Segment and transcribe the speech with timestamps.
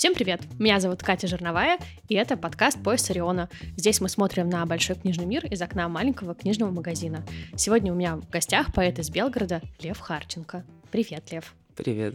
[0.00, 0.40] Всем привет!
[0.58, 3.50] Меня зовут Катя Жирновая, и это подкаст «Пояс Ориона».
[3.76, 7.22] Здесь мы смотрим на большой книжный мир из окна маленького книжного магазина.
[7.54, 10.64] Сегодня у меня в гостях поэт из Белгорода Лев Харченко.
[10.90, 11.54] Привет, Лев.
[11.76, 12.14] Привет.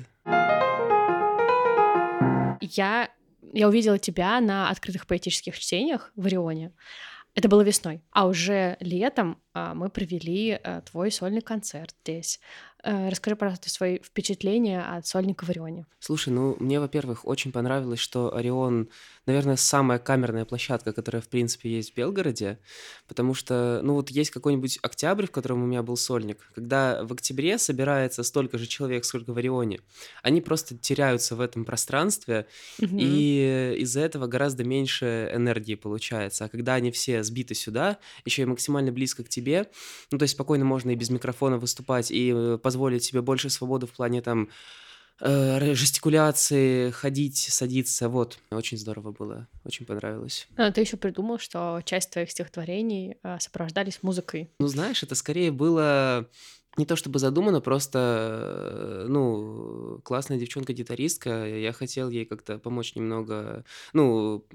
[2.59, 3.11] Я,
[3.53, 6.71] я увидела тебя на открытых поэтических чтениях в Орионе.
[7.35, 8.01] Это было весной.
[8.11, 12.39] А уже летом а, мы провели а, твой сольный концерт здесь.
[12.87, 15.87] А, расскажи, пожалуйста, свои впечатления от сольника в Орионе.
[15.99, 18.89] Слушай, ну, мне, во-первых, очень понравилось, что Орион,
[19.25, 22.59] наверное, самая камерная площадка, которая, в принципе, есть в Белгороде,
[23.07, 27.13] потому что, ну, вот есть какой-нибудь октябрь, в котором у меня был сольник, когда в
[27.13, 29.79] октябре собирается столько же человек, сколько в Орионе,
[30.21, 32.45] они просто теряются в этом пространстве,
[32.79, 32.99] mm-hmm.
[32.99, 36.45] и из-за этого гораздо меньше энергии получается.
[36.45, 39.71] А когда они все сбиты сюда, еще и максимально близко к тебе,
[40.11, 43.87] ну, то есть спокойно можно и без микрофона выступать, и э, позволить себе больше свободы
[43.87, 44.49] в плане там
[45.21, 48.09] э, жестикуляции, ходить, садиться.
[48.09, 50.47] Вот, очень здорово было, очень понравилось.
[50.57, 54.49] А, ты еще придумал, что часть твоих стихотворений э, сопровождались музыкой.
[54.59, 56.29] Ну, знаешь, это скорее было
[56.77, 63.63] не то чтобы задумано, просто, э, ну, классная девчонка-гитаристка, я хотел ей как-то помочь немного,
[63.93, 64.45] ну,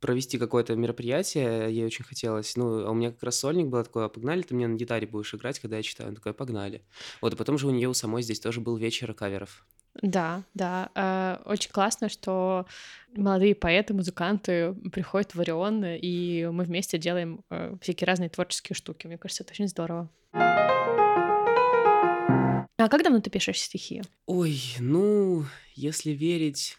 [0.00, 4.04] провести какое-то мероприятие, ей очень хотелось, ну, а у меня как раз сольник был такой,
[4.04, 6.82] а погнали, ты мне на гитаре будешь играть, когда я читаю, она погнали.
[7.20, 9.66] Вот, и потом же у нее у самой здесь тоже был вечер каверов.
[10.02, 12.66] Да, да, э, очень классно, что
[13.14, 19.06] молодые поэты, музыканты приходят в Орион, и мы вместе делаем э, всякие разные творческие штуки.
[19.06, 20.10] Мне кажется, это очень здорово.
[22.86, 24.00] А как давно ты пишешь стихи?
[24.26, 26.76] Ой, ну, если верить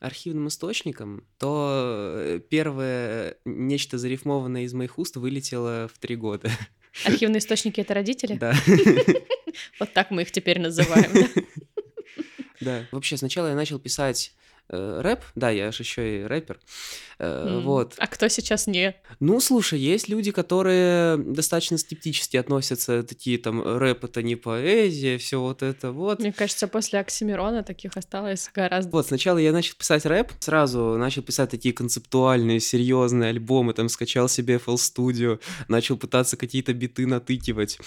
[0.00, 6.50] архивным источникам, то э, первое нечто зарифмованное из моих уст вылетело в три года.
[7.04, 8.36] Архивные источники— это родители?
[8.36, 8.54] Да.
[9.78, 11.28] Вот так мы их теперь называем.
[12.60, 12.86] Да.
[12.92, 14.32] Вообще, сначала я начал писать
[14.70, 16.58] рэп, да, я же еще и рэпер,
[17.18, 17.62] mm.
[17.62, 17.94] вот.
[17.98, 18.94] А кто сейчас не?
[19.18, 25.40] Ну, слушай, есть люди, которые достаточно скептически относятся, такие там, рэп это не поэзия, все
[25.40, 26.20] вот это вот.
[26.20, 28.90] Мне кажется, после Оксимирона таких осталось гораздо.
[28.92, 34.28] Вот, сначала я начал писать рэп, сразу начал писать такие концептуальные, серьезные альбомы, там, скачал
[34.28, 37.78] себе FL Studio, начал пытаться какие-то биты натыкивать,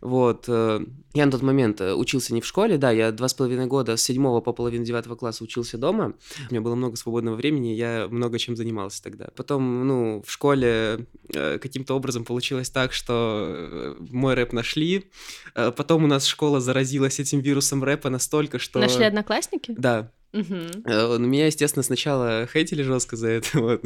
[0.00, 0.44] вот.
[0.48, 0.80] Э,
[1.12, 3.96] я на тот момент э, учился не в школе, да, я два с половиной года
[3.96, 6.14] с седьмого по половину девятого класса учился дома,
[6.48, 9.28] у меня было много свободного времени, я много чем занимался тогда.
[9.36, 15.10] Потом, ну, в школе э, каким-то образом получилось так, что э, мой рэп нашли.
[15.54, 18.78] Э, потом у нас школа заразилась этим вирусом рэпа настолько, что...
[18.78, 19.74] Нашли одноклассники?
[19.76, 21.18] Да, Угу.
[21.18, 23.48] Меня, естественно, сначала хейтили жестко за это.
[23.60, 23.82] Вот.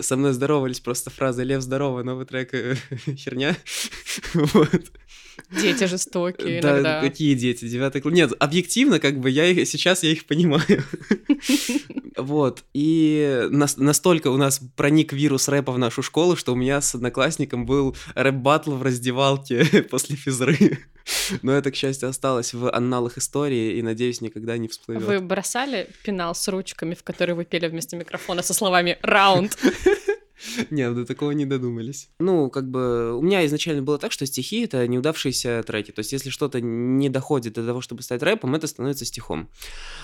[0.00, 2.50] Со мной здоровались просто фразой «Лев, здорово, новый трек
[3.16, 3.56] херня».
[4.34, 4.92] вот.
[5.50, 7.00] Дети жестокие да, иногда.
[7.00, 7.66] какие дети?
[7.68, 8.14] Девятый класс.
[8.14, 10.62] Нет, объективно, как бы, я их, сейчас я их понимаю.
[12.14, 12.62] Вот.
[12.74, 17.64] И настолько у нас проник вирус рэпа в нашу школу, что у меня с одноклассником
[17.64, 20.78] был рэп-баттл в раздевалке после физры.
[21.40, 25.02] Но это, к счастью, осталось в анналах истории и, надеюсь, никогда не всплывет.
[25.02, 29.58] Вы бросали пенал с ручками, в который вы пели вместо микрофона со словами «раунд»?
[30.70, 32.08] Нет, до такого не додумались.
[32.18, 35.90] Ну, как бы, у меня изначально было так, что стихи— это неудавшиеся треки.
[35.90, 39.48] То есть, если что-то не доходит до того, чтобы стать рэпом, это становится стихом.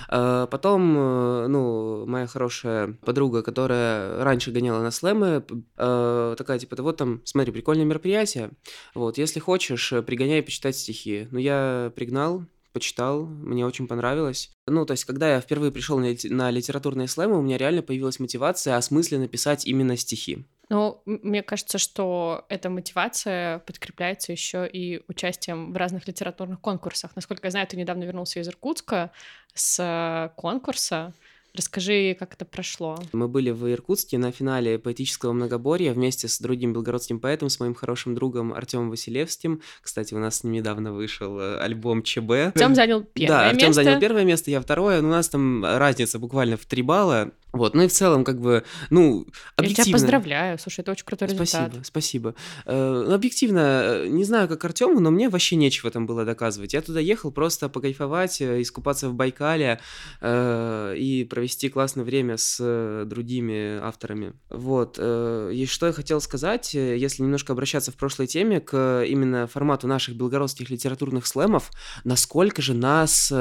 [0.09, 5.45] А потом, э, ну, моя хорошая подруга, которая раньше гоняла на слэмы,
[5.77, 8.51] э, такая, типа, вот там, смотри, прикольное мероприятие,
[8.95, 11.29] вот, если хочешь, пригоняй почитать стихи.
[11.31, 12.45] Ну, я пригнал,
[12.79, 14.53] почитал, мне очень понравилось.
[14.69, 18.21] Ну, то есть, когда я впервые пришел на, на литературные слэмы, у меня реально появилась
[18.21, 20.47] мотивация осмысленно писать именно стихи.
[20.69, 27.17] Ну, мне кажется, что эта мотивация подкрепляется еще и участием в разных литературных конкурсах.
[27.17, 29.11] Насколько я знаю, ты недавно вернулся из Иркутска
[29.55, 31.15] с конкурса.
[31.55, 32.99] Расскажи, как это прошло.
[33.13, 37.75] Мы были в Иркутске на финале поэтического многоборья вместе с другим белгородским поэтом, с моим
[37.75, 39.63] хорошим другом Артемом Василевским.
[39.83, 42.31] Кстати, у нас с ним недавно вышел э, альбом ЧБ.
[42.31, 43.57] Артем занял первое да, место.
[43.57, 45.01] Артем занял первое место, я второе.
[45.01, 47.33] Но у нас там разница буквально в три балла.
[47.53, 49.81] Вот, ну и в целом, как бы, ну, объективно...
[49.81, 51.71] Я тебя поздравляю, слушай, это очень крутой результат.
[51.73, 52.35] Спасибо, спасибо.
[52.67, 56.75] Э, ну, объективно, э, не знаю, как Артему, но мне вообще нечего там было доказывать.
[56.75, 59.81] Я туда ехал просто покайфовать, э, искупаться в Байкале
[60.23, 64.35] и провести классное время с другими авторами.
[64.51, 69.87] Вот, и что я хотел сказать, если немножко обращаться в прошлой теме к именно формату
[69.87, 71.71] наших белгородских литературных слэмов,
[72.05, 73.33] насколько же нас...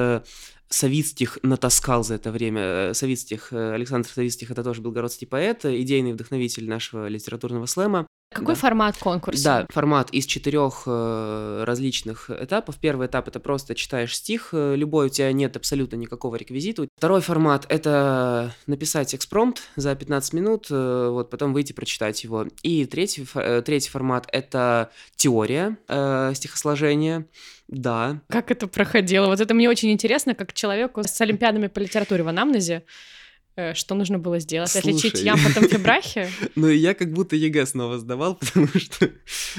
[0.69, 2.61] Э, Савицких натаскал за это время.
[2.61, 8.07] Э, Савицких, э, Александр Савицких, это тоже белгородский поэт, идейный вдохновитель нашего литературного слэма.
[8.29, 8.59] Какой Да.
[8.59, 9.43] формат конкурса?
[9.43, 12.75] Да, формат из четырех э, различных этапов.
[12.77, 16.87] Первый этап это просто читаешь стих, э, любой, у тебя нет абсолютно никакого реквизита.
[16.97, 22.45] Второй формат это написать экспромт за 15 минут, э, вот потом выйти прочитать его.
[22.63, 27.25] И третий, фо- э, третий формат это теория э, стихосложения.
[27.69, 29.27] Да, Как это проходило?
[29.27, 32.83] Вот это мне очень интересно, как человеку с олимпиадами по литературе в анамнезе,
[33.73, 34.75] что нужно было сделать?
[34.75, 35.25] Отличить Слушай.
[35.25, 36.29] ямб от амфибрахия?
[36.55, 39.09] Ну, я как будто ЕГЭ снова сдавал, потому что,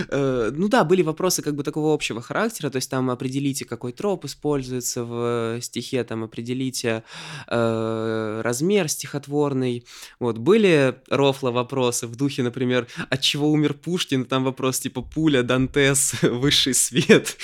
[0.08, 3.92] э, ну да, были вопросы как бы такого общего характера, то есть там определите, какой
[3.92, 7.02] троп используется в стихе, там определите
[7.48, 9.84] э, размер стихотворный.
[10.20, 15.42] Вот, были рофл вопросы в духе, например, от чего умер Пушкин, там вопрос типа пуля,
[15.42, 17.36] Дантес, высший свет.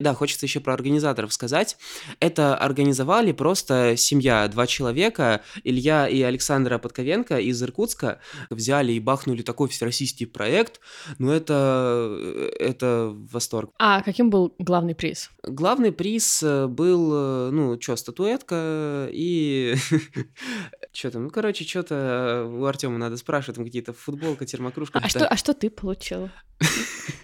[0.00, 1.76] Да, хочется еще про организаторов сказать.
[2.20, 8.18] Это организовали просто семья, два человека, Илья и Александра Подковенко из Иркутска,
[8.48, 10.80] взяли и бахнули такой всероссийский проект,
[11.18, 12.18] ну это,
[12.58, 13.72] это восторг.
[13.78, 15.30] А каким был главный приз?
[15.42, 19.74] Главный приз э, был, э, ну, что, статуэтка и...
[20.92, 21.24] Что там?
[21.24, 24.98] Ну, короче, что-то у Артема надо спрашивать, там какие-то футболка, термокружка.
[25.00, 26.30] А что, а что ты получил?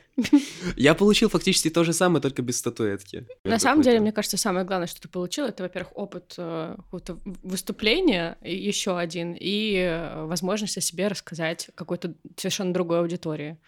[0.76, 3.26] Я получил фактически то же самое, только без статуэтки.
[3.44, 7.18] На самом деле, мне кажется, самое главное, что ты получил, это, во-первых, опыт э, какого-то
[7.42, 13.58] выступления, еще один, и э, возможность о себе рассказать какой-то совершенно другой аудитории.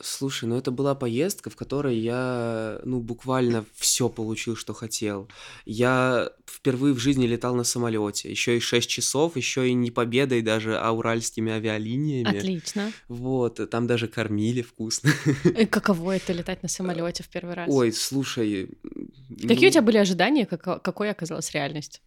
[0.00, 5.28] Слушай, ну это была поездка, в которой я, ну, буквально все получил, что хотел.
[5.66, 10.40] Я впервые в жизни летал на самолете, еще и 6 часов, еще и не победой
[10.40, 12.38] даже, а уральскими авиалиниями.
[12.38, 12.92] Отлично.
[13.08, 15.10] Вот, и там даже кормили вкусно.
[15.44, 17.68] И каково это летать на самолете в первый раз?
[17.70, 18.70] Ой, слушай.
[19.28, 22.00] Какие ну, у тебя были ожидания, како- какой оказалась реальность?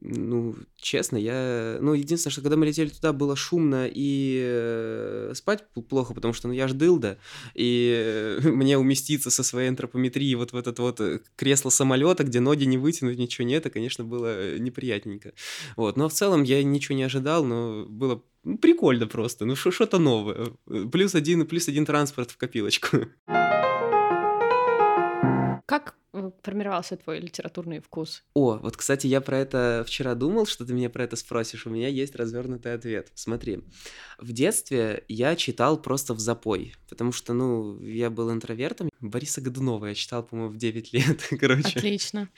[0.00, 1.78] Ну, честно, я...
[1.80, 6.48] Ну, единственное, что когда мы летели туда, было шумно и э, спать плохо, потому что,
[6.48, 7.18] ну, я ж дылда,
[7.54, 12.40] и э, мне уместиться со своей антропометрией вот в этот вот э, кресло самолета, где
[12.40, 15.32] ноги не вытянуть, ничего нет, это, конечно, было неприятненько.
[15.76, 19.98] Вот, но в целом я ничего не ожидал, но было ну, прикольно просто, ну, что-то
[19.98, 20.52] новое.
[20.92, 22.98] Плюс один, плюс один транспорт в копилочку.
[26.46, 28.22] Формировался твой литературный вкус?
[28.32, 31.66] О, вот, кстати, я про это вчера думал, что ты меня про это спросишь.
[31.66, 33.10] У меня есть развернутый ответ.
[33.16, 33.64] Смотри,
[34.20, 38.90] в детстве я читал просто в запой, потому что, ну, я был интровертом.
[39.00, 41.78] Бориса Годунова я читал, по-моему, в 9 лет, короче.
[41.80, 42.28] Отлично.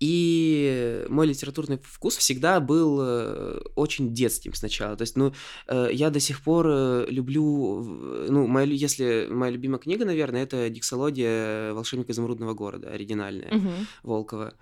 [0.00, 4.96] И мой литературный вкус всегда был э, очень детским сначала.
[4.96, 5.32] То есть, ну,
[5.68, 7.82] э, я до сих пор э, люблю,
[8.28, 11.72] ну, моя, если моя любимая книга, наверное, это «Диксология.
[11.72, 13.86] Волшебник изумрудного города», оригинальная, Мгм.
[14.02, 14.54] Волкова.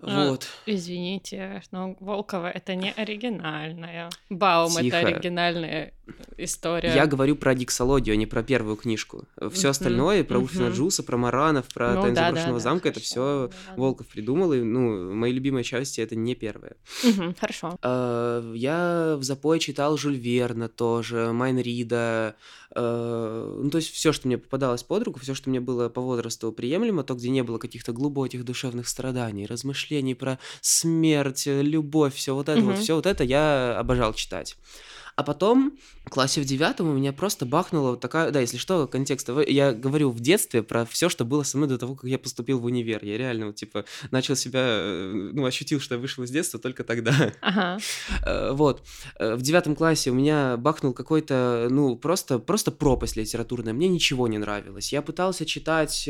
[0.00, 0.46] А, Вот.
[0.66, 4.10] Извините, но Волкова это не оригинальная.
[4.30, 4.96] Баум Тихо.
[4.96, 5.92] это оригинальная
[6.36, 6.94] история.
[6.94, 9.24] Я говорю про диксологию, а не про первую книжку.
[9.50, 10.74] Все Мгм, остальное, про Урфина мгм.
[10.74, 13.74] Джуса, про Маранов, про Ну Тайны да, заброшенного да, да, замка, это хорошо, все да.
[13.76, 16.76] Волков придумал, и, ну, мои любимые части это не первые.
[17.04, 17.76] Мгм, Хорошо.
[17.82, 22.36] Э, Я в запой читал Жюль Верна тоже, Майн Рида,
[22.67, 26.00] э, ну, то есть все, что мне попадалось под руку, все, что мне было по
[26.00, 32.14] возрасту приемлемо, то, где не было каких-то глубоких душевных страданий, размышлений про смерть, э, любовь,
[32.14, 32.82] все вот это вот, Мгм.
[32.82, 34.56] все вот это я обожал читать.
[35.16, 35.78] А потом,
[36.08, 40.10] классе в девятом у меня просто бахнула вот такая, да, если что, контекст, я говорю
[40.10, 43.04] в детстве про все, что было со мной до того, как я поступил в универ.
[43.04, 46.84] Я реально, вот, типа, начал себя, э, ну, ощутил, что я вышел из детства только
[46.84, 47.32] тогда.
[47.40, 47.78] Ага.
[48.24, 48.82] Э, Вот.
[49.18, 53.72] Э, В девятом классе у меня бахнул какой-то, ну, просто, просто пропасть литературная.
[53.72, 54.92] Мне ничего не нравилось.
[54.92, 56.08] Я пытался читать,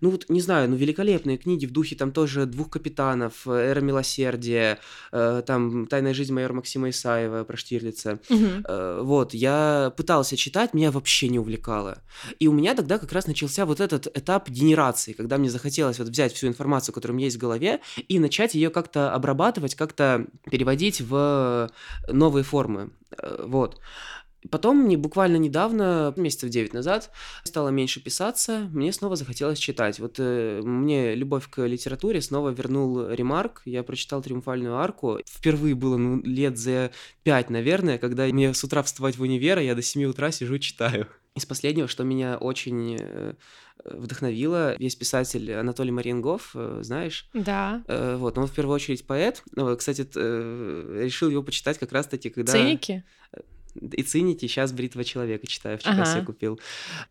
[0.00, 4.78] ну, вот, не знаю, ну, великолепные книги в духе там тоже «Двух капитанов», «Эра милосердия»,
[5.10, 8.18] там «Тайная жизнь майора Максима Исаева» про Штирлица.
[8.28, 8.64] Мгм.
[8.66, 12.02] Э, Вот, я пытался читать, меня вообще не увлекало.
[12.40, 16.08] И у меня тогда как раз начался вот этот этап генерации, когда мне захотелось вот
[16.08, 20.26] взять всю информацию, которая у меня есть в голове, и начать ее как-то обрабатывать, как-то
[20.50, 21.70] переводить в
[22.08, 22.90] новые формы.
[23.16, 23.80] Э, Вот.
[24.48, 27.10] Потом мне буквально недавно, месяцев 9 назад,
[27.44, 29.98] стало меньше писаться, мне снова захотелось читать.
[29.98, 33.62] Вот э, мне любовь к литературе снова вернул ремарк.
[33.66, 35.18] Я прочитал «Триумфальную арку».
[35.26, 36.90] Впервые было ну, лет за
[37.22, 40.58] пять, наверное, когда мне с утра вставать в универ, а я до 7 утра сижу
[40.58, 41.06] читаю.
[41.36, 43.34] Из последнего, что меня очень э,
[43.84, 47.28] вдохновило, есть писатель Анатолий Мариенгов, э, знаешь?
[47.34, 47.82] Да.
[47.88, 49.42] Э, Вот, он в первую очередь поэт.
[49.78, 50.02] Кстати,
[51.02, 52.52] решил его почитать как раз-таки, когда...
[52.52, 53.04] Циники?
[53.80, 56.06] И цените, сейчас бритва человека читаю, вчера ага.
[56.06, 56.60] себе купил.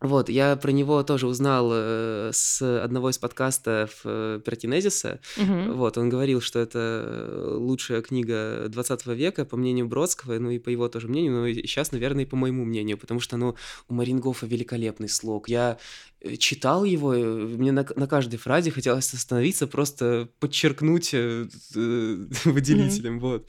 [0.00, 5.20] Вот, я про него тоже узнал э, с одного из подкастов э, Пертинезиса.
[5.36, 5.72] Угу.
[5.74, 10.68] Вот, он говорил, что это лучшая книга 20 века, по мнению Бродского, ну и по
[10.68, 13.56] его тоже мнению, но сейчас, наверное, и по моему мнению, потому что, ну,
[13.88, 15.48] у Марингофа великолепный слог.
[15.48, 15.78] Я
[16.20, 23.20] э, читал его, мне на, на каждой фразе хотелось остановиться, просто подчеркнуть э, выделителем, mm-hmm.
[23.20, 23.48] вот.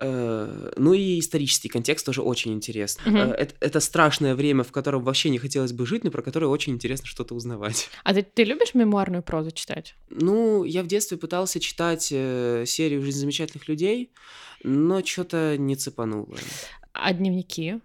[0.00, 3.12] Э, ну и исторический контекст тоже очень интересный.
[3.12, 3.34] Mm-hmm.
[3.34, 6.72] Это, это страшное время, в котором вообще не хотелось бы жить, но про которое очень
[6.72, 7.88] интересно что-то узнавать.
[8.02, 9.94] А ты, ты любишь мемуарную прозу читать?
[10.08, 14.10] Ну, я в детстве пытался читать э, серию «Жизнь замечательных людей»,
[14.64, 16.34] но что-то не цепануло.
[16.92, 17.80] А дневники?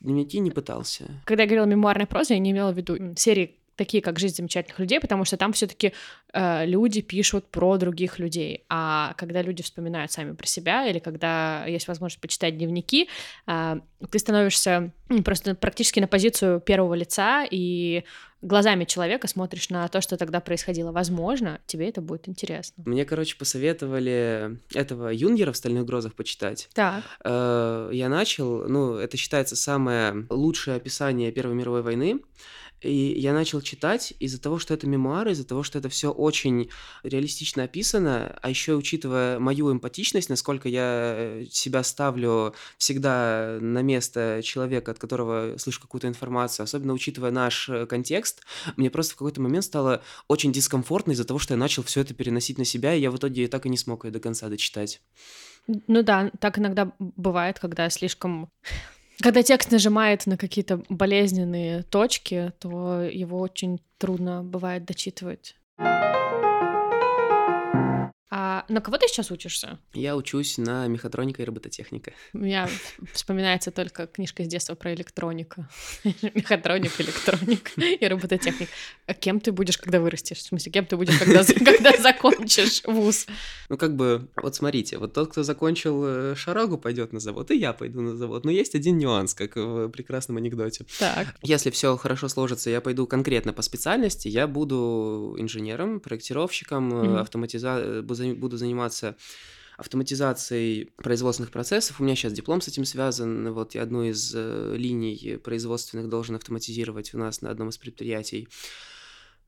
[0.00, 1.22] Дневники не пытался.
[1.24, 4.78] Когда я говорила мемуарная проза, я не имела в виду серии такие, как «Жизнь замечательных
[4.78, 5.94] людей», потому что там все таки
[6.34, 11.64] э, люди пишут про других людей, а когда люди вспоминают сами про себя или когда
[11.64, 13.08] есть возможность почитать дневники,
[13.46, 14.92] э, ты становишься
[15.24, 18.04] просто практически на позицию первого лица и
[18.42, 20.92] глазами человека смотришь на то, что тогда происходило.
[20.92, 22.82] Возможно, тебе это будет интересно.
[22.84, 26.68] Мне, короче, посоветовали этого Юнгера в «Стальных грозах» почитать.
[26.74, 27.02] Так.
[27.24, 32.20] Э, я начал, ну, это считается самое лучшее описание Первой мировой войны.
[32.82, 36.70] И я начал читать из-за того, что это мемуары, из-за того, что это все очень
[37.02, 44.92] реалистично описано, а еще учитывая мою эмпатичность, насколько я себя ставлю всегда на место человека,
[44.92, 48.42] от которого слышу какую-то информацию, особенно учитывая наш э, контекст,
[48.76, 52.14] мне просто в какой-то момент стало очень дискомфортно из-за того, что я начал все это
[52.14, 55.00] переносить на себя, и я в итоге так и не смог ее до конца дочитать.
[55.66, 58.50] Ну да, так иногда бывает, когда слишком
[59.20, 65.56] когда текст нажимает на какие-то болезненные точки, то его очень трудно бывает дочитывать.
[68.42, 69.78] А на кого ты сейчас учишься?
[69.92, 72.12] Я учусь на мехатроника и робототехника.
[72.32, 72.70] У меня
[73.12, 75.66] вспоминается только книжка из детства про электронику.
[76.04, 78.70] Мехатроник, электроник и робототехник.
[79.06, 80.38] А кем ты будешь, когда вырастешь?
[80.38, 83.26] В смысле, кем ты будешь, когда, когда закончишь вуз?
[83.68, 87.58] Ну, как бы, вот смотрите, вот тот, кто закончил э, шарагу, пойдет на завод, и
[87.58, 88.46] я пойду на завод.
[88.46, 90.86] Но есть один нюанс, как в прекрасном анекдоте.
[90.98, 91.36] Так.
[91.42, 97.18] Если все хорошо сложится, я пойду конкретно по специальности, я буду инженером, проектировщиком, mm-hmm.
[97.18, 98.02] автоматиза
[98.34, 99.16] буду заниматься
[99.76, 102.00] автоматизацией производственных процессов.
[102.00, 103.52] У меня сейчас диплом с этим связан.
[103.52, 108.48] Вот я одну из э, линий производственных должен автоматизировать у нас на одном из предприятий.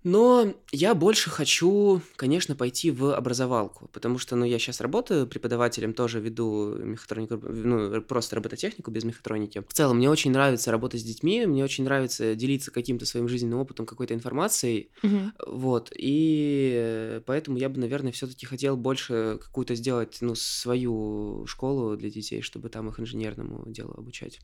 [0.05, 5.95] Но я больше хочу, конечно, пойти в образовалку, потому что, ну, я сейчас работаю преподавателем,
[5.95, 9.63] тоже веду мехатронику, ну, просто робототехнику без мехатроники.
[9.69, 13.61] В целом, мне очень нравится работать с детьми, мне очень нравится делиться каким-то своим жизненным
[13.61, 15.33] опытом, какой-то информацией, угу.
[15.47, 22.11] вот, и поэтому я бы, наверное, все-таки хотел больше какую-то сделать, ну, свою школу для
[22.11, 24.41] детей, чтобы там их инженерному делу обучать.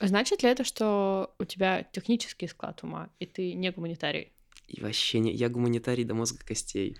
[0.00, 4.32] Значит ли это, что у тебя технический склад ума, и ты не гуманитарий?
[4.68, 5.32] И вообще не...
[5.32, 6.96] Я гуманитарий до мозга костей.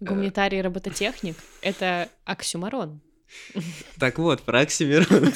[0.00, 3.00] Гуманитарий робототехник— это оксюмарон.
[3.98, 5.32] Так вот, про оксюмарон.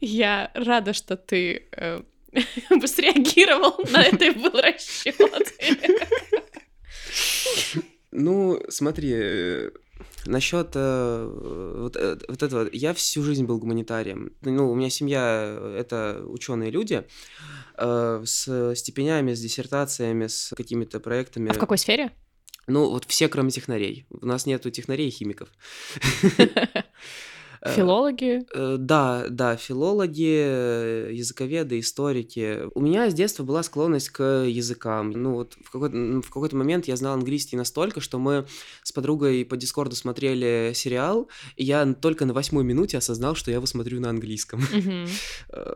[0.00, 2.02] Я рада, что ты э,
[2.86, 5.16] среагировал на это и был расчет.
[8.10, 9.70] Ну, смотри, э,
[10.26, 14.32] Насчет э, вот, э, вот этого, я всю жизнь был гуманитарием.
[14.42, 17.06] Ну, у меня семья это ученые люди
[17.76, 21.50] э, с степенями, с диссертациями, с какими-то проектами.
[21.50, 22.10] А в какой сфере?
[22.66, 24.06] Ну, вот все, кроме технарей.
[24.10, 25.48] У нас нету технарей и химиков.
[27.62, 28.42] Э, филологи?
[28.54, 32.60] Э, да, да, филологи, э, языковеды, историки.
[32.74, 35.10] У меня с детства была склонность к языкам.
[35.10, 38.46] Ну вот в какой-то, в какой-то момент я знал английский настолько, что мы
[38.82, 43.56] с подругой по Дискорду смотрели сериал, и я только на восьмой минуте осознал, что я
[43.56, 44.60] его смотрю на английском.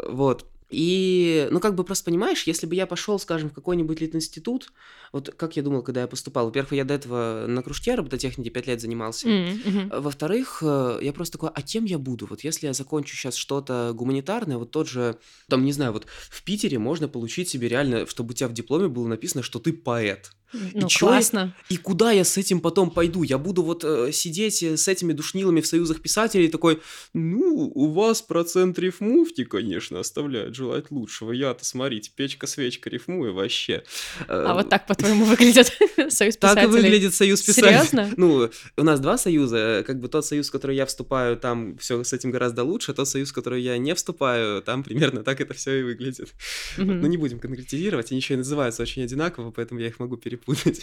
[0.09, 0.47] Вот.
[0.71, 4.73] И, ну, как бы просто понимаешь, если бы я пошел, скажем, в какой-нибудь литинститут,
[5.13, 6.47] вот как я думал, когда я поступал.
[6.47, 9.29] Во-первых, я до этого на кружке робототехники пять лет занимался.
[9.29, 10.01] Mm-hmm.
[10.01, 12.27] Во-вторых, э, я просто такой, а кем я буду?
[12.27, 15.19] Вот если я закончу сейчас что-то гуманитарное, вот тот же,
[15.49, 18.89] там, не знаю, вот в Питере можно получить себе реально, чтобы у тебя в дипломе
[18.89, 20.33] было написано, что ты поэт.
[20.73, 21.55] Ну, и классно.
[21.69, 23.23] Я, и куда я с этим потом пойду?
[23.23, 26.81] Я буду вот э, сидеть э, с этими душнилами в союзах писателей такой,
[27.13, 31.33] ну, у вас процент рифмуфти, конечно, оставляет желать лучшего.
[31.33, 33.83] Я-то, смотрите, печка-свечка рифмую вообще.
[34.29, 35.67] А вот так, по-твоему, выглядит
[36.09, 36.39] союз писателей?
[36.39, 37.73] Так и выглядит союз писателей.
[37.73, 38.11] Серьезно?
[38.17, 39.83] Ну, у нас два союза.
[39.87, 42.95] Как бы тот союз, в который я вступаю, там все с этим гораздо лучше.
[42.95, 46.33] Тот союз, в который я не вступаю, там примерно так это все и выглядит.
[46.77, 48.11] Но не будем конкретизировать.
[48.13, 50.44] Они еще и называются очень одинаково, поэтому я их могу перепутать.
[50.45, 50.83] 不自己。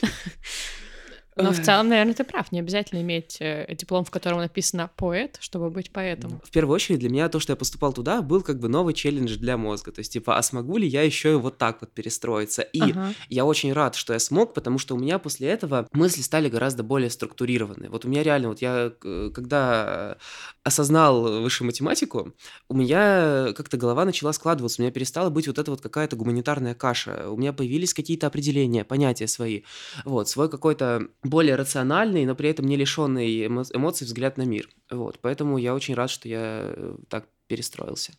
[1.35, 2.51] Но в целом, наверное, ты прав.
[2.51, 6.41] Не обязательно иметь э, диплом, в котором написано поэт, чтобы быть поэтом.
[6.43, 9.37] В первую очередь для меня то, что я поступал туда, был как бы новый челлендж
[9.37, 9.91] для мозга.
[9.91, 12.61] То есть, типа, а смогу ли я еще и вот так вот перестроиться?
[12.61, 13.13] И ага.
[13.29, 16.83] я очень рад, что я смог, потому что у меня после этого мысли стали гораздо
[16.83, 17.89] более структурированы.
[17.89, 18.91] Вот у меня реально, вот я
[19.33, 20.17] когда
[20.63, 22.33] осознал высшую математику,
[22.69, 26.75] у меня как-то голова начала складываться, у меня перестала быть вот эта вот какая-то гуманитарная
[26.75, 27.29] каша.
[27.29, 29.63] У меня появились какие-то определения, понятия свои.
[30.05, 34.69] Вот, свой какой-то более рациональный, но при этом не лишенный эмо- эмоций взгляд на мир.
[34.89, 38.13] Вот, поэтому я очень рад, что я э, так перестроился.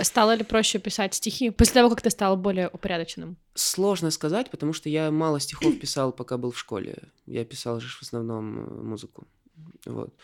[0.00, 3.36] Стало ли проще писать стихи после того, как ты стал более упорядоченным?
[3.54, 6.96] Сложно сказать, потому что я мало стихов писал, пока был в школе.
[7.26, 9.26] Я писал же в основном э, музыку.
[9.86, 10.14] Вот.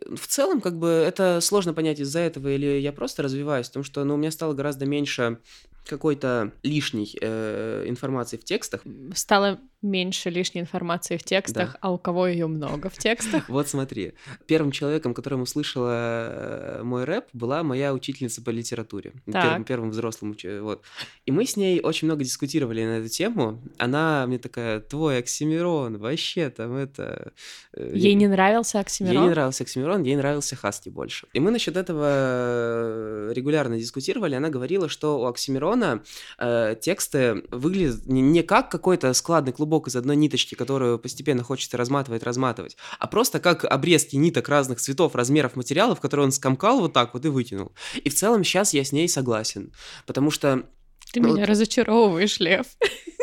[0.00, 4.04] В целом, как бы, это сложно понять из-за этого, или я просто развиваюсь, потому что,
[4.04, 5.40] ну, у меня стало гораздо меньше
[5.86, 8.82] какой-то лишней э, информации в текстах.
[9.14, 11.78] Стало меньше лишней информации в текстах, да.
[11.80, 13.48] а у кого ее много в текстах?
[13.56, 14.12] Вот смотри,
[14.46, 20.36] первым человеком, которым услышала э, мой рэп, была моя учительница по литературе, первым, первым взрослым,
[20.60, 20.82] вот.
[21.24, 23.62] И мы с ней очень много дискутировали на эту тему.
[23.78, 27.32] Она мне такая, твой Оксимирон, вообще там это...
[27.72, 29.16] Э, ей не нравился Оксимирон?
[29.16, 31.26] Ей не нравился Оксимирон, ей нравился Хасти больше.
[31.32, 34.34] И мы насчет этого э, регулярно дискутировали.
[34.34, 36.02] Она говорила, что у Оксимирона
[36.38, 41.42] э, тексты выглядят не, не как какой-то складный клубок клубок из одной ниточки, которую постепенно
[41.42, 46.80] хочется разматывать, разматывать, а просто как обрезки ниток разных цветов, размеров материалов, которые он скомкал
[46.80, 47.72] вот так вот и вытянул.
[48.04, 49.72] И в целом сейчас я с ней согласен,
[50.06, 50.64] потому что
[51.12, 52.66] ты ну, меня разочаровываешь, Лев.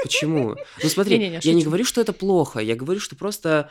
[0.04, 0.56] Почему?
[0.82, 3.70] Ну смотри, не, не, я не говорю, что это плохо, я говорю, что просто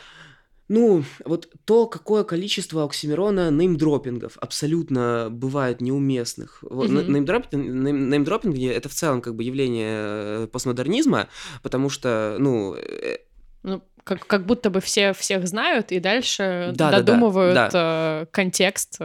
[0.73, 6.64] ну, вот то, какое количество оксимирона неймдропингов абсолютно бывает неуместных.
[6.64, 7.11] Mm-hmm.
[7.11, 11.29] Неймдропинг, неймдропинг— это в целом как бы явление э, постмодернизма,
[11.62, 12.75] потому что, ну...
[12.75, 13.19] Э,
[13.62, 18.23] ну, как, как будто бы все всех знают и дальше да, додумывают да, да.
[18.23, 18.99] Э, контекст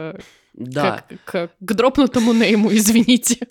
[0.54, 1.04] да.
[1.26, 3.46] к, к, к дропнутому нейму, извините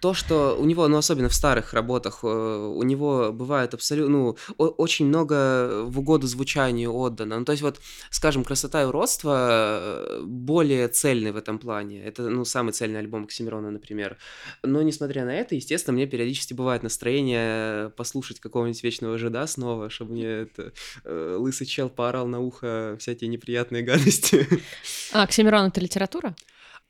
[0.00, 4.36] то, что у него, ну, особенно в старых работах, э, у него бывает абсолютно, ну,
[4.56, 7.38] очень много в угоду звучанию отдано.
[7.38, 12.02] Ну, то есть вот, скажем, «Красота и уродство» э, более цельный в этом плане.
[12.04, 14.18] Это, ну, самый цельный альбом Оксимирона, например.
[14.62, 20.12] Но, несмотря на это, естественно, мне периодически бывает настроение послушать какого-нибудь «Вечного жида» снова, чтобы
[20.12, 20.72] мне это
[21.04, 24.46] э, лысый чел поорал на ухо всякие неприятные гадости.
[25.12, 26.34] А Оксимирон— это литература?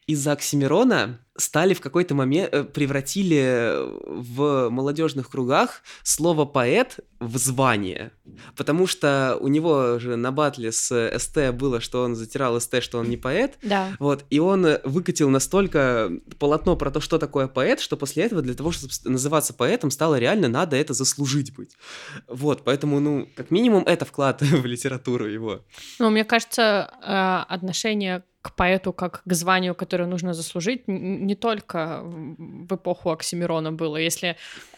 [0.06, 3.74] из-за Оксимирона стали в какой-то момент, э, превратили
[4.06, 8.12] в молодежных кругах слово «поэт» в звание.
[8.56, 12.98] Потому что у него же на батле с СТ было, что он затирал СТ, что
[12.98, 13.54] он не поэт.
[13.62, 13.92] Да.
[13.98, 18.54] Вот, и он выкатил настолько полотно про то, что такое поэт, что после этого для
[18.54, 21.76] того, чтобы называться поэтом, стало реально надо это заслужить быть.
[22.28, 25.60] Вот, поэтому, ну, как минимум, это вклад в литературу его.
[25.98, 30.82] Ну, мне кажется, э, отношение к поэту как к званию, которое нужно заслужить,
[31.24, 33.96] не только в эпоху Оксимирона было.
[33.96, 34.36] Если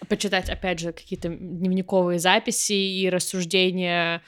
[0.09, 4.23] почитать, опять же, какие-то дневниковые записи и рассуждения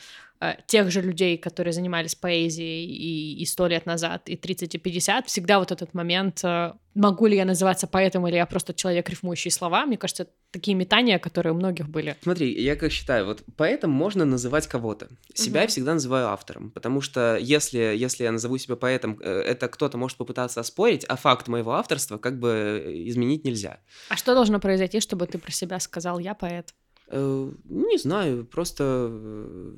[0.66, 5.26] тех же людей, которые занимались поэзией и, и 100 лет назад, и 30, и 50,
[5.26, 9.50] всегда вот этот момент, э, могу ли я называться поэтом, или я просто человек, рифмующий
[9.50, 12.16] слова, мне кажется, такие метания, которые у многих были.
[12.22, 15.08] Смотри, я как считаю, вот поэтом можно называть кого-то.
[15.34, 15.62] Себя угу.
[15.62, 19.98] я всегда называю автором, потому что если, если я назову себя поэтом, э, это кто-то
[19.98, 23.80] может попытаться оспорить, а факт моего авторства как бы изменить нельзя.
[24.08, 26.74] А что должно произойти, чтобы ты про себя сказал «я поэт»?
[27.10, 29.72] Э, не знаю, просто э,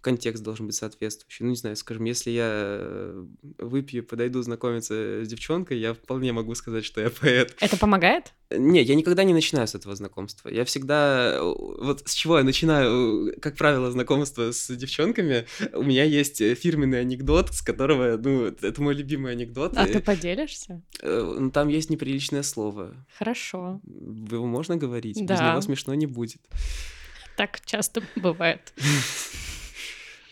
[0.00, 1.44] контекст должен быть соответствующий.
[1.44, 3.24] Ну, не знаю, скажем, если я э,
[3.58, 7.56] выпью, подойду знакомиться с девчонкой, я вполне могу сказать, что я поэт.
[7.60, 8.32] Это помогает?
[8.50, 10.48] Не, я никогда не начинаю с этого знакомства.
[10.48, 11.42] Я всегда...
[11.42, 17.52] Вот с чего я начинаю, как правило, знакомство с девчонками, у меня есть фирменный анекдот,
[17.52, 19.76] с которого, ну, это мой любимый анекдот.
[19.76, 19.92] А и...
[19.92, 20.82] ты поделишься?
[21.02, 22.94] Ну, там есть неприличное слово.
[23.18, 23.80] Хорошо.
[23.84, 25.16] Его можно говорить?
[25.26, 25.34] Да.
[25.34, 26.40] Без него смешно не будет.
[27.36, 28.72] Так часто бывает.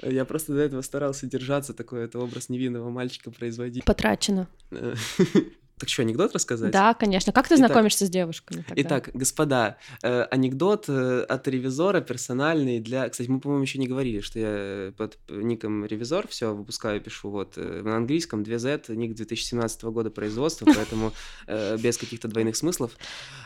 [0.02, 3.84] Я просто до этого старался держаться, такой это образ невинного мальчика производить.
[3.84, 4.48] Потрачено.
[5.78, 6.70] Так что, анекдот рассказать?
[6.70, 7.32] Да, конечно.
[7.32, 8.64] Как ты знакомишься с девушками?
[8.68, 8.82] Тогда?
[8.82, 13.08] Итак, господа, э, анекдот э, от ревизора персональный для...
[13.08, 17.54] Кстати, мы, по-моему, еще не говорили, что я под ником ревизор все выпускаю, пишу вот
[17.56, 21.12] э, на английском 2Z, ник 2017 года производства, поэтому
[21.48, 22.92] э, без каких-то двойных смыслов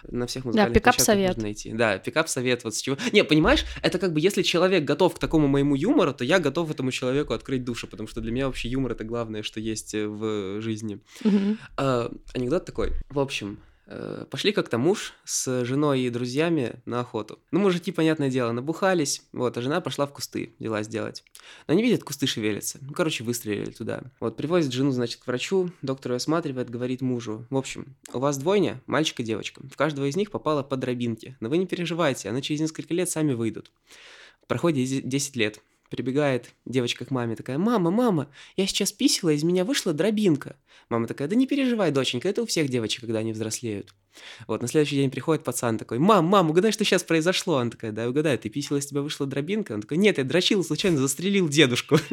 [0.07, 1.29] на всех музыкальных да, пикап-совет.
[1.29, 1.73] можно найти.
[1.73, 2.99] Да, пикап-совет, вот с чего...
[3.11, 6.71] Не, понимаешь, это как бы, если человек готов к такому моему юмору, то я готов
[6.71, 10.61] этому человеку открыть душу, потому что для меня вообще юмор— это главное, что есть в
[10.61, 11.01] жизни.
[11.25, 12.18] Угу.
[12.35, 12.93] Анекдот такой.
[13.09, 13.59] В общем,
[13.91, 17.39] Э, пошли как-то муж с женой и друзьями на охоту.
[17.51, 21.25] Ну, мужики, понятное дело, набухались, вот, а жена пошла в кусты дела сделать.
[21.67, 22.79] Но они видят, кусты шевелятся.
[22.83, 24.03] Ну, короче, выстрелили туда.
[24.21, 28.37] Вот, привозит жену, значит, к врачу, доктор ее осматривает, говорит мужу, в общем, у вас
[28.37, 29.63] двойня, мальчик и девочка.
[29.67, 31.39] В каждого из них попало по дробинке.
[31.41, 33.71] Но вы не переживайте, она через несколько лет сами выйдут.
[34.47, 35.63] Проходит 10 лет.
[35.89, 40.57] Прибегает девочка к маме, такая, мама, мама, я сейчас писала, из меня вышла дробинка.
[40.91, 43.95] Мама такая, да не переживай, доченька, это у всех девочек, когда они взрослеют.
[44.47, 47.59] Вот, на следующий день приходит пацан такой, мам, мам, угадай, что сейчас произошло?
[47.59, 49.73] Она такая, да, угадай, ты писала, из тебя вышла дробинка?
[49.73, 51.97] Он такой, нет, я дрочил, случайно застрелил дедушку.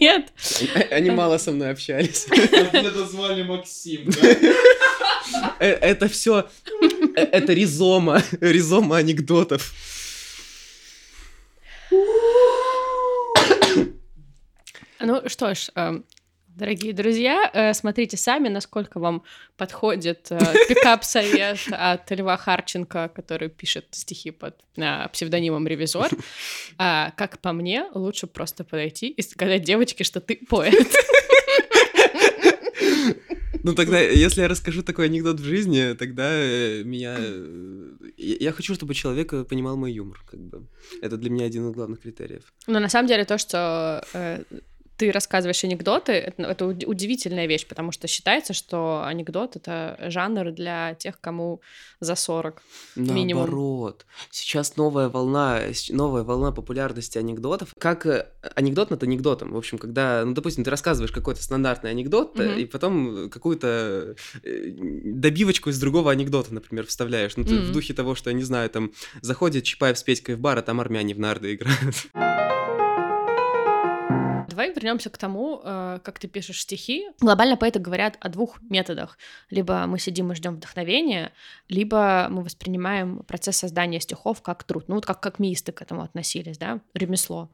[0.00, 0.32] Нет.
[0.96, 2.26] Они мало со мной общались.
[2.30, 4.28] Это звали Максим, да?
[5.60, 6.48] Э, Это все,
[7.16, 9.74] это ризома, ризома анекдотов.
[15.00, 16.04] Ну что ж, эм,
[16.56, 19.22] дорогие друзья, э, смотрите сами, насколько вам
[19.56, 20.38] подходит э,
[20.68, 26.10] пикап-совет от Льва Харченко, который пишет стихи под э, псевдонимом «Ревизор».
[26.78, 30.74] А, как по мне, лучше просто подойти и сказать девочке, что ты поэт.
[33.62, 36.30] Ну тогда, если я расскажу такой анекдот в жизни, тогда
[36.84, 37.16] меня...
[38.16, 40.68] Я хочу, чтобы человек понимал мой юмор, как бы.
[41.02, 42.44] Это для меня один из главных критериев.
[42.68, 44.06] Но на самом деле то, что
[44.96, 50.52] ты рассказываешь анекдоты, это, это уд- удивительная вещь, потому что считается, что анекдот— это жанр
[50.52, 51.60] для тех, кому
[52.00, 52.62] за 40.
[52.96, 53.42] Минимум.
[53.44, 54.06] Наоборот.
[54.30, 57.72] Сейчас новая волна, новая волна популярности анекдотов.
[57.78, 59.52] Как э, анекдот над анекдотом.
[59.52, 62.58] В общем, когда, ну, допустим, ты рассказываешь какой-то стандартный анекдот, Мгм.
[62.58, 64.70] и потом какую-то э,
[65.04, 67.36] добивочку из другого анекдота, например, вставляешь.
[67.36, 67.72] Ну, ты в Мгм.
[67.72, 70.80] духе того, что, я не знаю, там, заходит Чапаев с Петькой в бар, а там
[70.80, 71.94] армяне в нарды играют.
[74.56, 77.04] Давай вернемся к тому, э, как ты пишешь стихи.
[77.20, 79.18] Глобально поэты говорят о двух методах.
[79.50, 81.30] Либо мы сидим и ждем вдохновения,
[81.68, 84.84] либо мы воспринимаем процесс создания стихов как труд.
[84.88, 87.50] Ну вот как, как миисты к этому относились, да, ремесло.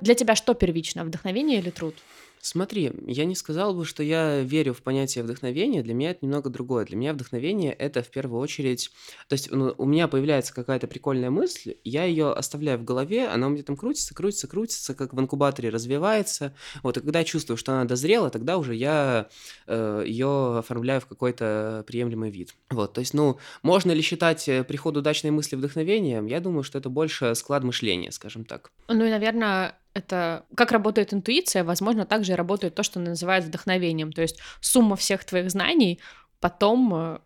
[0.00, 1.96] Для тебя что первично, вдохновение или труд?
[2.40, 5.82] Смотри, я не сказал бы, что я верю в понятие вдохновения.
[5.82, 6.84] Для меня это немного другое.
[6.84, 8.90] Для меня вдохновение это в первую очередь.
[9.28, 13.46] То есть ну, у меня появляется какая-то прикольная мысль, я ее оставляю в голове, она
[13.46, 16.54] у меня там крутится, крутится, крутится, как в инкубаторе развивается.
[16.82, 19.28] Вот, и когда я чувствую, что она дозрела, тогда уже я
[19.68, 22.54] ее оформляю в какой-то приемлемый вид.
[22.70, 26.26] Вот, то есть, ну, можно ли считать э, приход удачной мысли вдохновением?
[26.26, 28.70] Я думаю, что это больше склад мышления, скажем так.
[28.88, 34.12] Ну и, наверное, это как работает интуиция, возможно, также работает то, что называют вдохновением.
[34.12, 36.00] То есть сумма всех твоих знаний
[36.38, 37.18] потом э,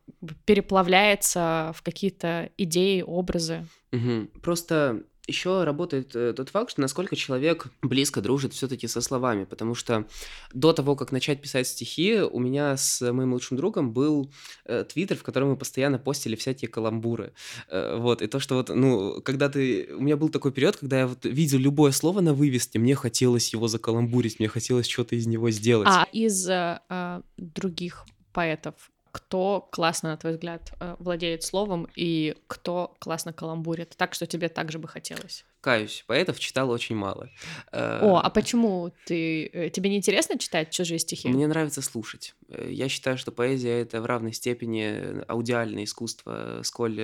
[0.44, 3.66] переплавляется в какие-то идеи, образы.
[3.90, 4.28] Мгм.
[4.40, 9.75] Просто еще работает э, тот факт, что насколько человек близко дружит все-таки со словами, потому
[9.75, 10.07] что
[10.53, 14.31] до того, как начать писать стихи, у меня с моим лучшим другом был
[14.64, 17.33] э, твиттер, в котором мы постоянно постили всякие каламбуры.
[17.69, 19.88] Э, вот, и то, что вот, ну, когда ты...
[19.95, 23.53] У меня был такой период, когда я вот видел любое слово на вывеске, мне хотелось
[23.53, 25.88] его закаламбурить, мне хотелось что-то из него сделать.
[25.88, 28.75] А из э, других поэтов
[29.12, 34.49] кто классно, на твой взгляд, э, владеет словом и кто классно каламбурит, так что тебе
[34.49, 35.44] также бы хотелось?
[35.61, 37.29] Каюсь, поэтов читал очень мало.
[37.73, 41.29] Э, О, а почему ты э, тебе не интересно читать чужие стихи?
[41.29, 42.35] Мне нравится слушать.
[42.49, 47.01] Я считаю, что поэзия это в равной степени аудиальное искусство, сколь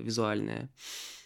[0.00, 0.68] визуальное.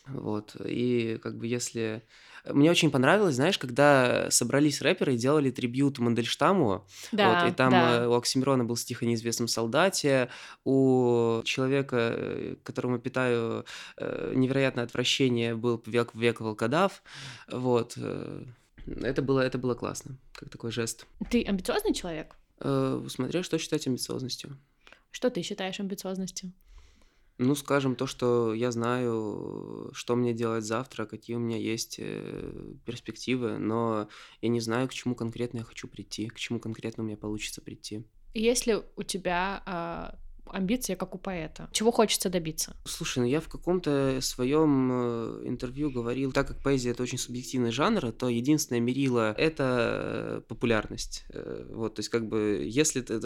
[0.07, 0.57] Вот.
[0.65, 2.03] И как бы если...
[2.45, 7.71] Мне очень понравилось, знаешь, когда собрались рэперы и делали трибют Мандельштаму, да, вот, и там
[7.71, 8.03] да.
[8.03, 10.29] э, у Оксимирона был стих о неизвестном солдате,
[10.65, 13.65] у человека, которому питаю
[13.97, 17.03] э, невероятное отвращение, был век, век волкодав.
[17.51, 17.95] Вот.
[17.97, 18.45] э,
[18.87, 21.07] Это было, это было классно, как такой жест.
[21.31, 22.37] Ты амбициозный человек?
[22.61, 24.59] Смотря что считать амбициозностью.
[25.11, 26.53] Что ты считаешь амбициозностью?
[27.39, 32.75] Ну, скажем, то, что я знаю, что мне делать завтра, какие у меня есть э,
[32.85, 34.09] перспективы, но
[34.41, 37.61] я не знаю, к чему конкретно я хочу прийти, к чему конкретно у меня получится
[37.61, 38.05] прийти.
[38.35, 41.69] Есть ли у тебя а, амбиции, как у поэта?
[41.73, 42.77] Чего хочется добиться?
[42.85, 47.71] Слушай, ну я в каком-то своем э, интервью говорил, так как поэзия это очень субъективный
[47.71, 49.65] жанр, то единственное мерило это
[50.39, 51.25] э, популярность.
[51.31, 53.21] Э, Вот, то есть как бы если ты,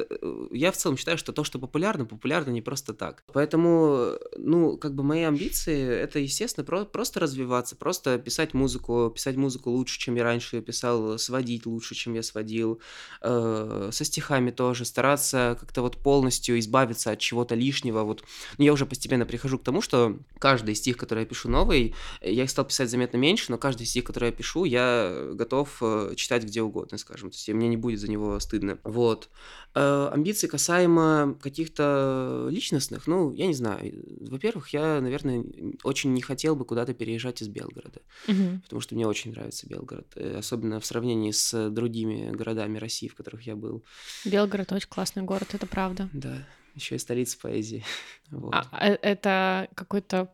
[0.52, 3.24] я в целом считаю, что то, что популярно, популярно не просто так.
[3.32, 9.36] Поэтому, ну как бы мои амбиции это естественно про- просто развиваться, просто писать музыку, писать
[9.36, 12.80] музыку лучше, чем я раньше писал, сводить лучше, чем я сводил,
[13.22, 18.02] со стихами тоже стараться как-то вот полностью избавиться избавиться от чего-то лишнего.
[18.04, 18.24] Вот
[18.58, 22.44] ну, я уже постепенно прихожу к тому, что каждый стих, который я пишу новый, я
[22.44, 26.44] их стал писать заметно меньше, но каждый стих, который я пишу, я готов э, читать
[26.44, 27.30] где угодно, скажем.
[27.30, 28.78] То есть мне не будет за него стыдно.
[28.84, 29.28] Вот.
[29.74, 33.92] Э, амбиции касаемо каких-то личностных, ну, я не знаю.
[34.20, 35.44] Во-первых, я, наверное,
[35.84, 38.60] очень не хотел бы куда-то переезжать из Белгорода, Мгм.
[38.62, 43.14] потому что мне очень нравится Белгород, э, особенно в сравнении с другими городами России, в
[43.14, 43.82] которых я был.
[44.24, 46.08] Белгород очень классный город, это правда.
[46.12, 47.84] Да, еще и столица поэзии.
[48.30, 48.54] Вот.
[48.54, 50.30] А, а это какой-то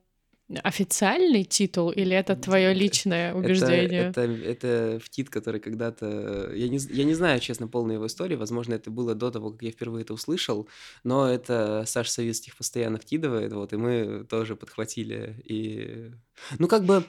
[0.63, 4.01] официальный титул или это твое Это- личное Это- убеждение?
[4.09, 6.51] Это, это, втит, который когда-то...
[6.55, 8.37] Я не, я не знаю, честно, полной его истории.
[8.37, 10.69] Возможно, это было до того, как я впервые это услышал.
[11.03, 15.41] Но это Саша Савицких постоянно вкидывает, вот, и мы тоже подхватили.
[15.45, 16.11] И...
[16.59, 17.05] Ну, как бы...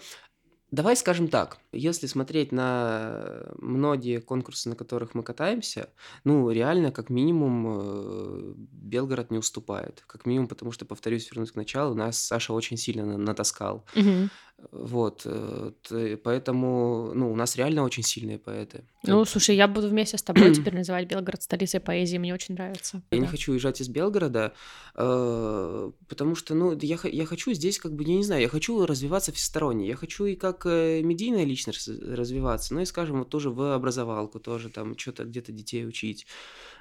[0.76, 5.88] Давай скажем так, если смотреть на многие конкурсы, на которых мы катаемся,
[6.26, 10.04] ну, реально, как минимум, э, Белгород не уступает.
[10.06, 13.86] Как минимум, потому что, повторюсь, вернусь к началу, нас Саша очень сильно на- натаскал.
[13.96, 14.30] Мгм.
[14.72, 18.84] Вот, э, поэтому, ну, у нас реально очень сильные поэты.
[19.04, 23.02] Ну, слушай, я буду вместе с тобой теперь называть Белгород столицей поэзии, мне очень нравится.
[23.12, 23.32] Я не Да.
[23.32, 24.54] хочу уезжать из Белгорода,
[24.96, 28.86] э, потому что, ну, я, я хочу здесь, как бы, я не знаю, я хочу
[28.86, 29.88] развиваться всесторонне.
[29.88, 33.76] Я хочу и как э, медийная личность раз- развиваться, ну и, скажем, вот тоже в
[33.76, 36.26] образовалку, тоже там что-то где-то детей учить.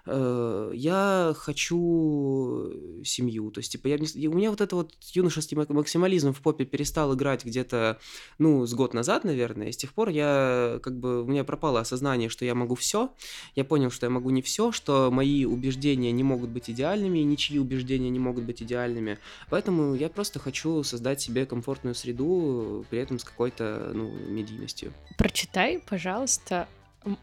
[0.07, 5.71] Я хочу семью, то есть, типа, я, не у меня вот это вот юношеский мак-
[5.71, 7.99] максимализм в попе перестал играть где-то,
[8.39, 11.81] ну, с год назад, наверное, и с тех пор я, как бы, у меня пропало
[11.81, 13.13] осознание, что я могу все,
[13.55, 17.25] я понял, что я могу не все, что мои убеждения не могут быть идеальными, и
[17.25, 19.19] ничьи убеждения не могут быть идеальными.
[19.51, 24.93] Поэтому я просто хочу создать себе комфортную среду, при этом с какой-то, ну, медийностью.
[25.17, 26.69] Прочитай, пожалуйста,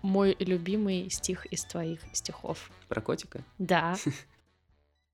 [0.01, 2.71] мой любимый стих из твоих стихов.
[2.87, 3.43] Про котика.
[3.57, 3.95] Да,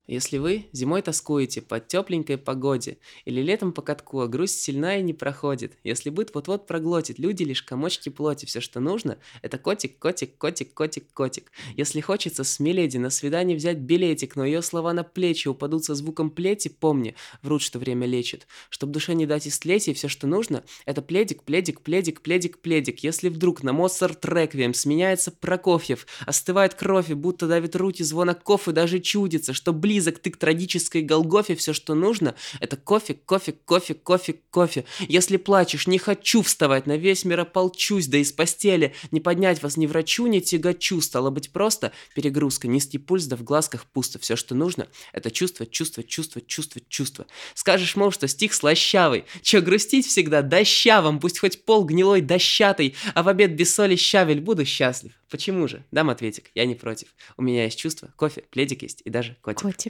[0.08, 5.02] Если вы зимой тоскуете по тепленькой погоде или летом по катку, а грусть сильна и
[5.02, 9.98] не проходит, если быт вот-вот проглотит, люди лишь комочки плоти, все, что нужно, это котик,
[9.98, 11.52] котик, котик, котик, котик.
[11.76, 15.94] Если хочется с Миледи на свидание взять билетик, но ее слова на плечи упадут со
[15.94, 18.46] звуком плети, помни, врут, что время лечит.
[18.70, 23.00] Чтоб душе не дать истлеть, и все, что нужно, это пледик, пледик, пледик, пледик, пледик.
[23.00, 28.68] Если вдруг на Моцарт реквием сменяется Прокофьев, остывает кровь, и будто давит рути звона ков,
[28.68, 33.52] и даже чудится, что близок ты к трагической Голгофе, все, что нужно, это кофе, кофе,
[33.64, 34.84] кофе, кофе, кофе.
[35.08, 39.76] Если плачешь, не хочу вставать, на весь мир ополчусь, да из постели, не поднять вас
[39.76, 44.20] ни врачу, ни тягачу, стало быть просто перегрузка, низкий пульс, да в глазках пусто.
[44.20, 47.26] Все, что нужно, это чувство, чувство, чувство, чувство, чувство.
[47.54, 53.24] Скажешь, мол, что стих слащавый, че грустить всегда, дощавым, пусть хоть пол гнилой дощатый, а
[53.24, 55.12] в обед без соли щавель буду счастлив.
[55.30, 55.84] Почему же?
[55.90, 57.08] Дам ответик, я не против.
[57.36, 59.62] У меня есть чувство, кофе, пледик есть и даже котик.
[59.62, 59.87] котик.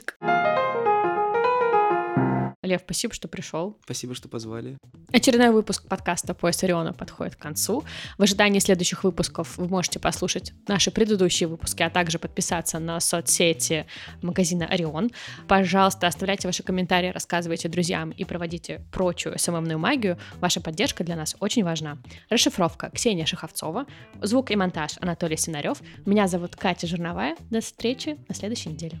[2.69, 3.77] Лев, спасибо, что пришел.
[3.83, 4.77] Спасибо, что позвали.
[5.11, 7.83] Очередной выпуск подкаста «Поезд Ориона» подходит к концу.
[8.17, 13.87] В ожидании следующих выпусков вы можете послушать наши предыдущие выпуски, а также подписаться на соцсети
[14.21, 15.09] магазина «Орион».
[15.47, 20.19] Пожалуйста, оставляйте ваши комментарии, рассказывайте друзьям и проводите прочую СММную магию.
[20.39, 21.97] Ваша поддержка для нас очень важна.
[22.29, 23.85] Расшифровка Ксения Шаховцова,
[24.21, 25.81] звук и монтаж Анатолий Синарев.
[26.05, 27.35] Меня зовут Катя Жирновая.
[27.49, 28.99] До встречи на следующей неделе.